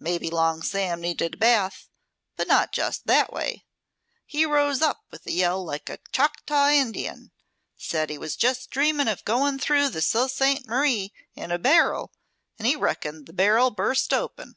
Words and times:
Maybe 0.00 0.30
Long 0.30 0.62
Sam 0.62 1.02
needed 1.02 1.34
a 1.34 1.36
bath, 1.36 1.90
but 2.34 2.48
not 2.48 2.72
just 2.72 3.06
that 3.08 3.30
way. 3.30 3.66
He 4.24 4.46
rose 4.46 4.80
up 4.80 5.04
with 5.10 5.26
a 5.26 5.32
yell 5.32 5.62
like 5.62 5.90
a 5.90 5.98
Choctaw 6.12 6.68
Indian. 6.70 7.30
Said 7.76 8.08
he 8.08 8.16
was 8.16 8.36
just 8.36 8.70
dreaming 8.70 9.06
of 9.06 9.22
going 9.26 9.58
through 9.58 9.90
the 9.90 10.00
Sault 10.00 10.30
Ste. 10.30 10.66
Marie 10.66 11.12
in 11.34 11.50
a 11.50 11.58
barrel, 11.58 12.10
and 12.58 12.66
he 12.66 12.74
reckoned 12.74 13.26
the 13.26 13.34
barrel 13.34 13.70
burst 13.70 14.14
open." 14.14 14.56